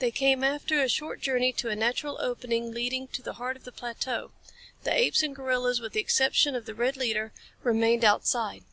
[0.00, 3.64] They came after a short journey to a natural opening leading to the heart of
[3.64, 4.30] the plateau.
[4.84, 8.64] The apes and gorillas, with the exception of the red leader, remained outside.